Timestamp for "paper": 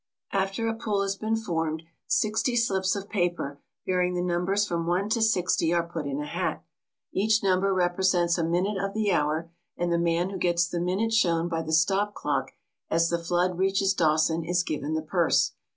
3.07-3.61